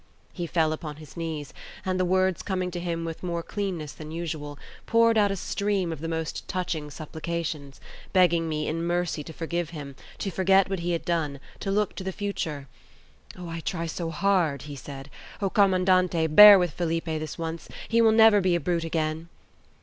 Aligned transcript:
He 0.33 0.47
fell 0.47 0.73
upon 0.73 0.95
his 0.95 1.15
knees, 1.15 1.53
and, 1.85 1.99
the 1.99 2.05
words 2.05 2.41
coming 2.41 2.71
to 2.71 2.79
him 2.79 3.05
with 3.05 3.21
more 3.21 3.43
cleanness 3.43 3.91
than 3.91 4.09
usual, 4.09 4.57
poured 4.87 5.15
out 5.15 5.29
a 5.29 5.35
stream 5.35 5.93
of 5.93 5.99
the 5.99 6.07
most 6.07 6.47
touching 6.47 6.89
supplications, 6.89 7.79
begging 8.11 8.49
me 8.49 8.67
in 8.67 8.81
mercy 8.83 9.23
to 9.23 9.31
forgive 9.31 9.69
him, 9.69 9.95
to 10.17 10.31
forget 10.31 10.71
what 10.71 10.79
he 10.79 10.93
had 10.93 11.05
done, 11.05 11.39
to 11.59 11.69
look 11.69 11.93
to 11.97 12.03
the 12.03 12.11
future. 12.11 12.67
"O, 13.37 13.47
I 13.47 13.59
try 13.59 13.85
so 13.85 14.09
hard," 14.09 14.63
he 14.63 14.75
said. 14.75 15.07
"O, 15.39 15.51
commandante, 15.51 16.25
bear 16.25 16.57
with 16.57 16.71
Felipe 16.71 17.05
this 17.05 17.37
once; 17.37 17.69
he 17.87 18.01
will 18.01 18.11
never 18.11 18.41
be 18.41 18.55
a 18.55 18.59
brute 18.59 18.83
again!" 18.83 19.29